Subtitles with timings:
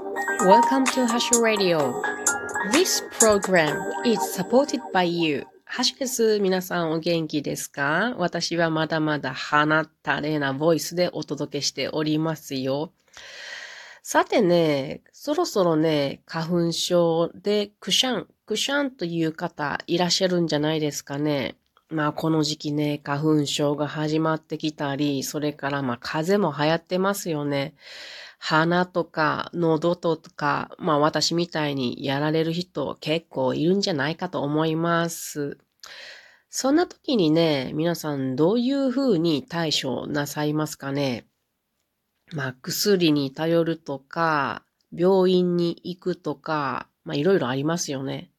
[0.00, 2.02] Welcome to Hash Radio.
[2.72, 5.44] This program is supported by you.
[5.66, 6.40] ハッシュです。
[6.40, 12.92] 皆さんお元気ですか私はまだまだ鼻ったれなボイスでお届けしておりますよ。
[14.02, 21.56] さてね、そろそろね、花粉症でクシャン、クシャンという方いらっしゃるんじゃないですかね。
[21.90, 27.74] まあこの時期ね、花粉症が始まってきたり、それからまあ風邪も流行ってますよね。
[28.42, 35.58] 鼻とか喉とか、まあ私みたいにやられる人結構いるんじゃないかと思います。
[36.48, 41.26] そんな時にね、皆さんどういうふうに対処なさいますかね？
[42.32, 48.30] まあ薬に頼るとか、病院に行くとか、まあいろいろありますよね。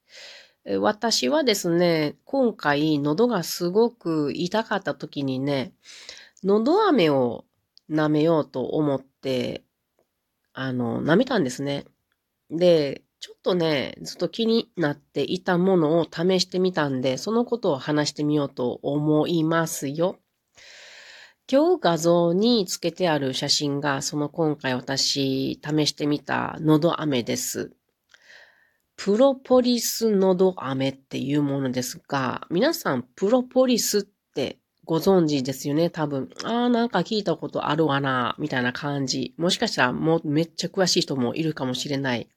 [0.80, 5.74] 私はですね、今回喉がすごく痛かった時にね、
[6.44, 7.46] 喉飴を
[7.90, 9.64] 舐めようと思って
[10.54, 11.86] あの、舐めたんですね。
[12.50, 20.18] で、ちょっとね、ずっと気になっていたものを試してみたんで、そのことを話してみようと思いますよ。
[21.52, 27.74] 今日画像につけてある写真が、その今回私試してみた喉飴です。
[28.96, 36.30] プロポリス喉飴っていうものですが、皆さんプロポリスってご存知ですよね、多分。
[36.44, 39.34] ああ、なんか聞いたことあるわな、みたいな感じ。
[39.38, 42.30] もしかしたらもうめっちゃ詳しい人もいるかもしれない。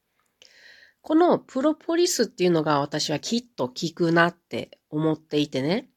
[1.01, 5.91] このプロポリスっていうのが私はきっと効くなって思っていてね。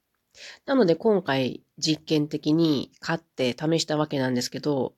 [0.66, 4.96] なので今回実験的に買って試したわけなんですけど、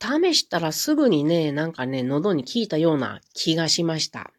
[0.00, 4.32] 試したらすぐにね、なんかね、喉に効いたような気がしました。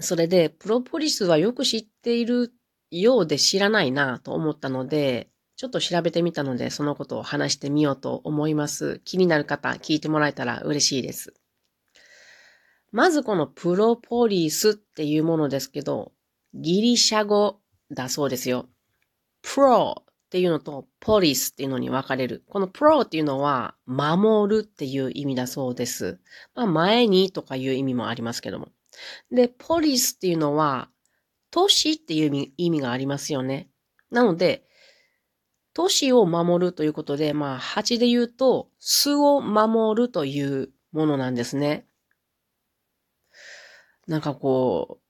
[0.00, 2.52] それで、プロポリスはよく知っている
[3.00, 9.00] ようで知らないなと思ったので、ちょっと調べてみたので、そのことを話してみようと思います。
[9.04, 11.34] 気になる方、聞いてもらえたら嬉しいです。
[12.90, 16.12] まずこのプロポリスっていうものですけど、
[16.54, 18.68] ギリシャ語だそうですよ。
[19.42, 22.44] プロっていうのとポリスっていうのに分かれる。
[22.48, 26.20] このプロっていうのは守るっていう意味だそうです。
[26.54, 28.68] まあ前にとかいう意味もありますけども。
[29.30, 30.88] で、ポリスっていうのは
[31.54, 33.68] 都市っていう意味がありますよね。
[34.10, 34.64] なので、
[35.72, 41.86] 都市を守るということで、まあ、蜂で言うと、巣を守るというものなんですね。
[44.08, 45.02] なんかこう、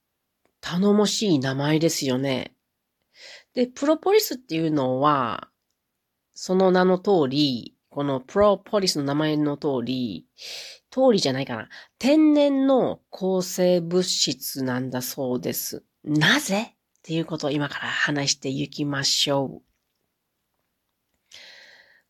[0.60, 2.54] 頼もしい名前ですよね。
[3.54, 5.48] で、プロポリスっていうのは、
[6.34, 10.26] その名の通り、このプロポリスの名前の通り、
[10.90, 11.70] 通りじゃないかな。
[11.98, 15.86] 天然の抗生物質なんだそうです。
[16.04, 16.62] なぜ？
[16.62, 16.72] っ
[17.02, 21.36] ていうことを今から話していきましょう。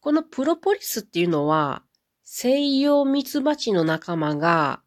[0.00, 1.82] このプロポリスっていうのは、
[2.24, 4.82] 西洋ミツバチの仲間が、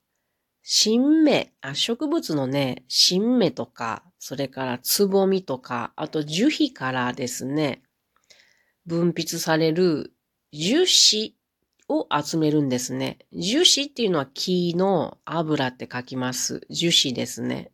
[0.61, 7.81] 新芽、あ、植物のね、新芽とか、それからつぼみとか、あと樹皮からですね、
[8.85, 10.13] 分泌される
[10.51, 11.35] 樹脂
[11.87, 13.19] を集めるんですね。
[13.31, 16.67] 樹脂っていうのは木の油って書きます。
[16.69, 17.71] 樹脂ですね。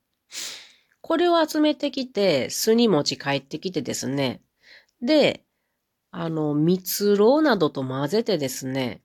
[1.04, 4.42] これを集めてきて、巣に持ち帰ってきてですね。
[5.02, 5.44] で、
[6.12, 9.02] あの、蜜蝋などと混ぜてですね。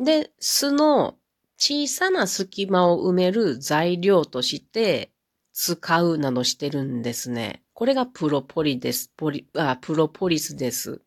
[0.00, 1.18] で、巣の
[1.58, 5.12] 小さな隙間を埋める材料として
[5.52, 7.62] 使うなどしてるんですね。
[7.74, 9.12] これがプロポリです。
[9.14, 11.02] ポリ、あ、プロポリスです。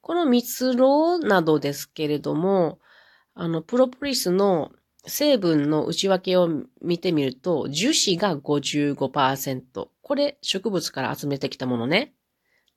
[0.00, 2.80] この蜜蝋などですけれども、
[3.34, 4.72] あの、プロポリスの
[5.06, 6.48] 成分の内訳を
[6.80, 9.88] 見てみると、樹脂が55%。
[10.00, 12.14] これ植物から集めてきたものね。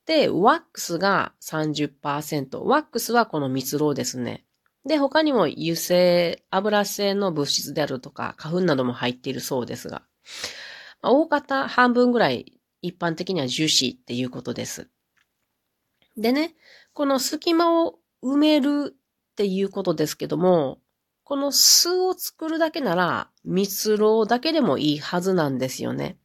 [0.06, 2.58] で、ワックスが30%。
[2.64, 4.44] ワックスはこの蜜蝋ですね。
[4.84, 10.02] で、他にも油性、油性の物質であるとか、花粉なども入っているそうですが、
[11.02, 14.88] まあ、大方半分ぐらい一般的には樹脂っていうことです。
[16.16, 16.54] でね、
[16.92, 20.78] この隙間を埋めるっていうことですけども、
[21.26, 26.18] この巣を作るだけなら、蜜蝋だけでもいいはずなんですよね。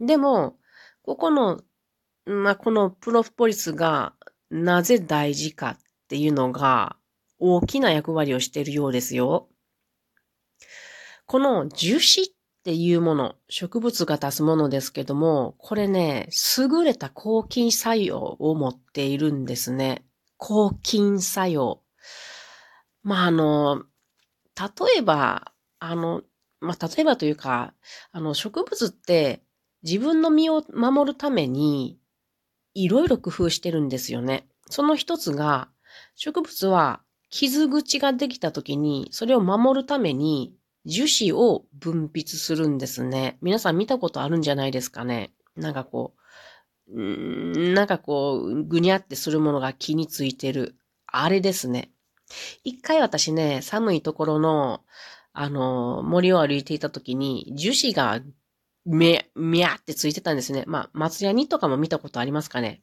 [0.00, 0.56] でも、
[1.02, 1.60] ここの、
[2.24, 4.14] まあ、このプロポリスが
[4.48, 5.78] なぜ大事かっ
[6.08, 6.96] ていうのが
[7.38, 9.50] 大きな役割をしているようですよ。
[11.26, 12.34] この樹脂っ
[12.64, 20.02] ていうもの、植物が出すものですけども、これね、優れた抗菌作用を持っているんですね。
[20.38, 21.82] 抗菌作用。
[23.02, 23.84] まあ、あの、
[24.58, 26.22] 例えば、あの、
[26.60, 27.74] まあ、例えばというか、
[28.12, 29.42] あの、植物って
[29.82, 31.98] 自分の身を守るために、
[32.74, 34.48] いろいろ工夫してるんですよね。
[34.70, 35.68] その一つが、
[36.16, 40.54] 植物は傷口ができた時に、それを守るために、
[40.86, 43.38] 樹脂を分泌するんですね。
[43.40, 45.32] 皆さん見たことあるんじゃないですかね。
[45.56, 46.14] なんかこ
[46.88, 50.76] う、んなんかこう、ぐにゃってするものが木についてる。
[51.06, 51.93] あれですね。
[52.64, 54.82] 一回私ね、寒いところの、
[55.32, 58.20] あの、森を歩いていた時に、樹脂が
[58.84, 60.64] め、みゃってついてたんですね。
[60.66, 62.82] まあ、松屋にとかも見たことありますかね。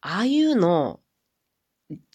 [0.00, 1.00] ああいうの、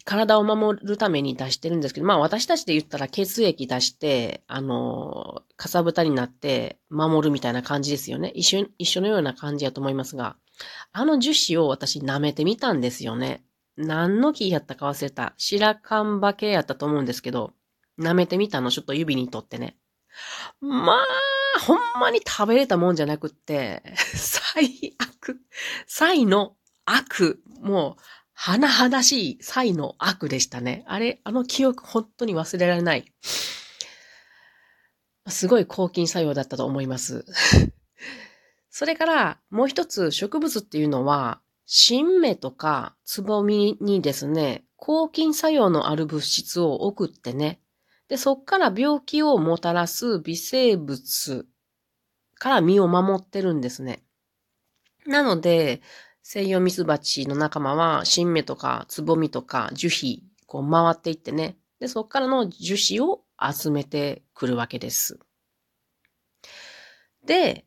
[0.06, 8.32] 体を守るために出してるんですけど、まあ私たちで言ったら血液出して、あの、かさぶたになって守るみたいな感じですよね。
[8.34, 10.38] 一緒、一緒のような感じやと思いますが、
[10.92, 13.44] あの樹脂を私舐めてみたんですよね。
[13.78, 15.34] 何の木やったか忘れた。
[15.38, 17.54] 白樺系やったと思うんですけど、
[18.00, 19.78] 舐めてみたのちょっと指にとってね。
[20.60, 25.40] まあ、ほんまに食べれたもんじゃなくって、 最悪、
[25.86, 28.02] 最の悪、もう、
[28.40, 30.84] 甚だしい才の悪でしたね。
[30.88, 33.12] あれ、あの記憶本当に忘れられない。
[35.28, 37.26] すごい抗菌作用だったと思います。
[38.70, 47.60] それから、もう一つ植物っていうのは、新芽とかつぼみにですね、抗菌作用のある物質を送ってね、
[48.08, 51.46] で、そっから病気をもたらす微生物
[52.36, 54.02] から身を守ってるんですね。
[55.06, 55.82] なので、
[56.24, 61.58] 西洋ミツバチの仲間は、新芽とか、つぼみとか、樹皮、こう回っていってね。
[61.82, 65.20] で、そこからの樹脂を集めてくるわけです。
[67.26, 67.66] で、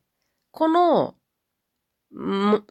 [0.49, 1.15] この、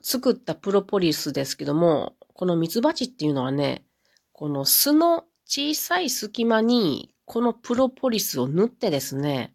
[0.02, 3.84] 作ったプロポリスですけども、このミツバチっていうのはね、
[4.32, 9.54] この巣の小さい隙間に、このプロポリスを塗ってですね、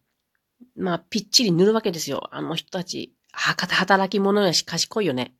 [0.75, 2.29] まあ、ぴっちり塗るわけですよ。
[2.31, 5.35] あの人たち、働き者やし賢いよね。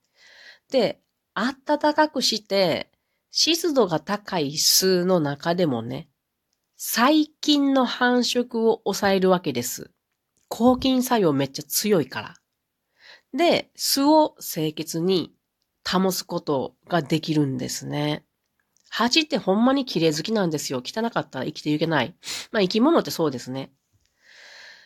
[0.72, 1.00] で、
[1.34, 2.92] 暖かくして、
[3.32, 6.10] 湿度が高い巣の中でもね、
[6.78, 9.92] 細菌の繁殖を抑えるわけです。
[10.48, 12.36] 抗菌作用めっちゃ強いから。
[13.36, 15.34] で、巣を清潔に
[15.88, 18.24] 保つことができるんですね。
[18.90, 20.82] 蜂ってほんまに綺麗好きなんですよ。
[20.84, 22.16] 汚かったら生きていけない。
[22.52, 23.72] まあ生き物ってそうですね。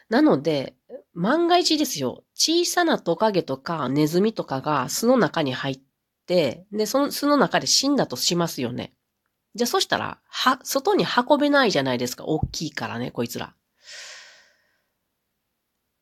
[0.10, 0.75] なので、
[1.13, 5.80] 万が一ですよ、小さなトカゲとかネズミとかが巣の中に入っ
[6.25, 8.94] て、で、その巣の中で死んだとしますよね。
[9.54, 12.25] じゃあそしたら、は、外に運べないじゃないですか。
[12.25, 13.54] 大きいからね、こいつら。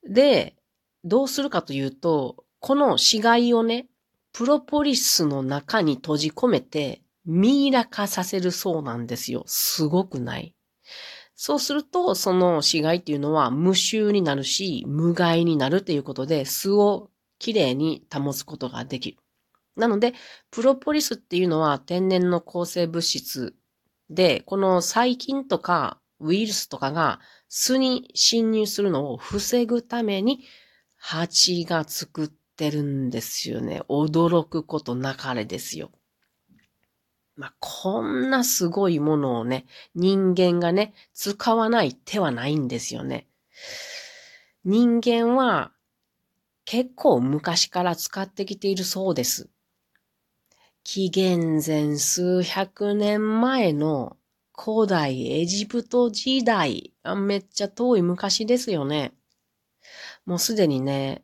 [0.09, 0.55] で、
[1.03, 3.87] どうするかというと、この死骸をね、
[4.33, 9.43] プロポリスの中に閉じ込めて、ミイラ化させるそうなんですよ。
[9.47, 10.55] すごくない
[11.35, 19.17] そうすると、その死骸っていうのは無臭になるし、無害になるということで、巣をきれいに保つことができる。
[19.75, 20.13] なので、
[20.49, 23.55] プロポリスっていうのは天然の抗生物質
[24.09, 30.39] で、この細菌とかウイルスとかが巣に侵入するのを防ぐために、
[31.09, 32.27] 蜂が作っ
[32.57, 33.81] てるんですよね。
[33.87, 35.89] 驚くことなかれですよ。
[37.37, 39.65] まあ、こんなすごいものをね、
[39.95, 43.25] 人間がね、使わない手はないんですよね。
[44.65, 45.71] 人間は
[46.65, 49.47] 結構昔から使ってきているそうです。
[50.83, 54.17] 紀元前数百年前の
[54.53, 59.13] 古代エジプト時代、あめっちゃ遠い昔ですよね。
[60.27, 61.23] もうすでにね、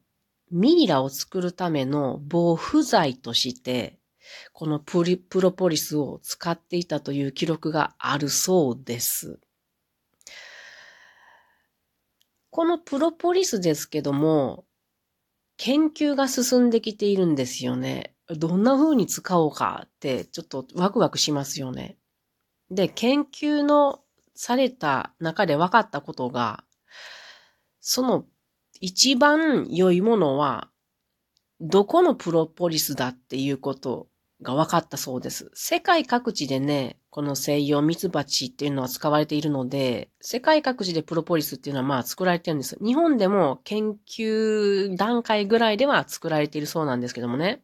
[0.49, 3.99] ミイラを作るための防腐剤として
[4.53, 9.39] このプリプロポリスを使っていたという記録があるそうです。
[12.49, 14.63] このプロポリスですけども、
[15.57, 18.15] 研究が進んできているんですよね。
[18.29, 21.97] どんな風に使おうかってちょっとワクワクしますよね。
[22.71, 23.99] で、研究の
[24.33, 26.63] された中で分かったことが、
[27.81, 28.25] その
[28.85, 30.67] 一番良いものは、
[31.61, 34.09] どこのプロポリスだっていうこと
[34.41, 35.49] が分かったそうです。
[35.53, 42.77] 世界各地でね、この西洋ミツバチっていうのは使われているので、世界各地でプロポリスっていうのはまあ作られてるんです。
[42.83, 47.63] 日本でも研究段階ぐらいでは作られているそうなんですけどもね。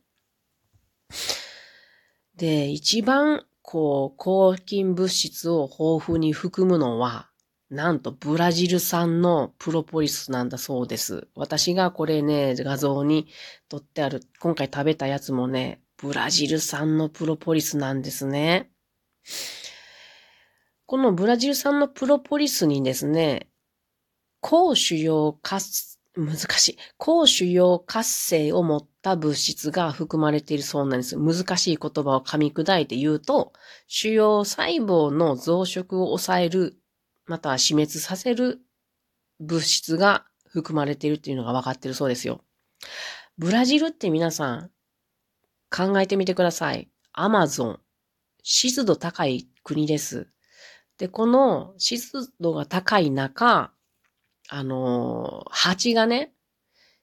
[2.38, 7.29] で、一番こう、抗菌物質を豊富に含むのは、
[7.70, 11.28] なんとブラジル産のプロポリスなんだそうです。
[11.36, 13.28] 私がこれね、画像に
[13.68, 18.72] 撮ってある、今回食べたやつもね、ブラジル産のプロポリスなんですね。
[20.88, 23.50] このブラジル産のプロポリスにですね、
[24.42, 26.78] 高主要活、難しい。
[26.98, 31.18] 高腫瘍活性を持った物質が含まれているそうなんです。
[31.18, 33.54] 難しい言葉を噛み砕いて言うと、
[33.88, 36.79] 腫瘍細胞の増殖を抑える、
[37.30, 38.60] また死滅させる
[39.40, 42.42] 物質が含まれているっていうのが分かってるそうですよ。
[43.38, 44.72] ブラジルって皆さん
[45.70, 46.90] 考えてみてください。
[47.14, 47.80] アマゾン。
[48.42, 50.28] 湿度高い国です。
[50.98, 53.72] で、この湿度が高い中、
[54.50, 56.34] あのー、蜂がね、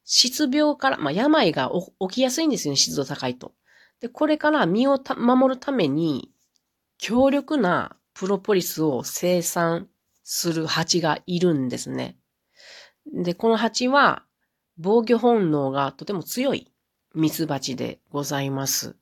[0.03, 3.55] 失病から、まあ、病が起きやすいんですよね、湿度高いと。
[4.01, 6.33] で、これから身を守るために、
[6.99, 9.89] 強力なプロポリスを生産
[10.29, 12.19] する蜂がいるんですね。
[13.07, 14.25] で、この蜂は
[14.77, 16.73] 防御本能がとても強い
[17.15, 18.97] ミツバチでございます。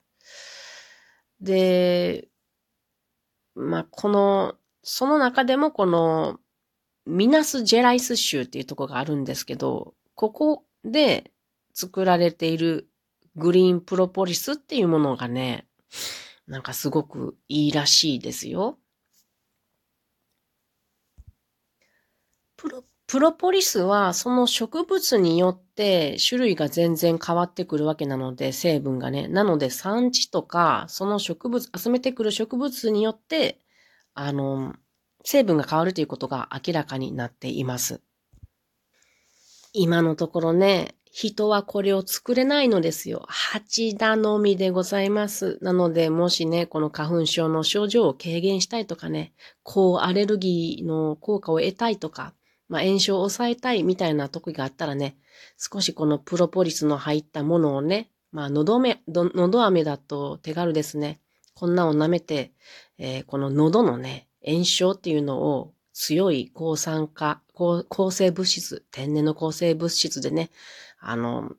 [1.41, 2.29] で、
[3.55, 6.39] まあ、この、その中でもこの
[7.07, 11.33] ミナス・ジェライス州っていうとこがあるんですけど、ここで
[11.73, 12.91] 作られている
[13.35, 15.67] グリーンプロポリスっていうものがね、
[16.47, 18.79] なんかすごくいいらしいですよ。
[23.15, 29.29] プロ、ポリスはその植物によって種類が全然変わってくるわけなので、成分がね。
[29.29, 33.61] なので産地とか、その植物、集めてくる植物によって、
[34.15, 34.75] あの、
[35.25, 38.01] 成分が変わるということが明らかになっています。
[39.73, 43.25] 今のところね、人はこれを作れないのですよ。
[43.29, 45.61] 蜂頼みでございます。
[45.63, 52.35] なので、もしね、この花粉症の症状を軽減したいとかね、抗アレルギーの効果を得たいとか、
[52.75, 55.17] まあ、炎症を抑えたいみたいな時があったらね、
[55.57, 61.21] 少しこのプロポリスの入ったものをね、まあ、喉め、喉飴だと手軽ですね。
[61.55, 62.51] こんなを舐めて、
[62.99, 70.51] えー、この喉のね、炎症っていうのを強い抗酸化、抗生物質、天然の抗生物質でね、
[70.99, 71.53] あの、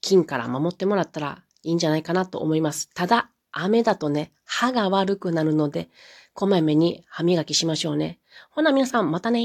[0.00, 2.88] 菌から守ってもらったらいいんじゃないかなと思います。
[2.94, 5.90] ただ、雨だとね、歯が悪くなるので、
[6.32, 8.18] こまめに歯磨きしましょうね。
[8.50, 9.40] ほな皆さん、またね